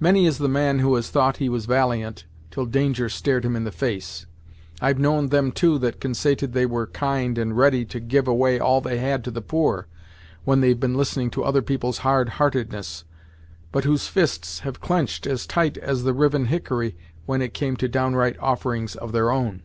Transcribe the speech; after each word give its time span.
Many 0.00 0.26
is 0.26 0.38
the 0.38 0.48
man 0.48 0.80
who 0.80 0.96
has 0.96 1.08
thought 1.08 1.36
he 1.36 1.48
was 1.48 1.66
valiant 1.66 2.24
till 2.50 2.66
danger 2.66 3.08
stared 3.08 3.44
him 3.44 3.54
in 3.54 3.62
the 3.62 3.70
face; 3.70 4.26
I've 4.80 4.98
known 4.98 5.28
them, 5.28 5.52
too, 5.52 5.78
that 5.78 6.00
consaited 6.00 6.52
they 6.52 6.66
were 6.66 6.88
kind 6.88 7.38
and 7.38 7.56
ready 7.56 7.84
to 7.84 8.00
give 8.00 8.26
away 8.26 8.58
all 8.58 8.80
they 8.80 8.98
had 8.98 9.22
to 9.22 9.30
the 9.30 9.40
poor, 9.40 9.86
when 10.42 10.60
they've 10.60 10.80
been 10.80 10.96
listening 10.96 11.30
to 11.30 11.44
other 11.44 11.62
people's 11.62 11.98
hard 11.98 12.28
heartedness; 12.40 13.04
but 13.70 13.84
whose 13.84 14.08
fists 14.08 14.58
have 14.66 14.80
clench'd 14.80 15.28
as 15.28 15.46
tight 15.46 15.76
as 15.78 16.02
the 16.02 16.12
riven 16.12 16.46
hickory 16.46 16.96
when 17.26 17.40
it 17.40 17.54
came 17.54 17.76
to 17.76 17.86
downright 17.86 18.36
offerings 18.40 18.96
of 18.96 19.12
their 19.12 19.30
own. 19.30 19.62